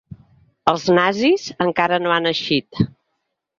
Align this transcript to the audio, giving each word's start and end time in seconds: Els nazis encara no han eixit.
Els 0.73 0.85
nazis 0.99 1.45
encara 1.67 2.01
no 2.07 2.17
han 2.17 2.33
eixit. 2.33 2.85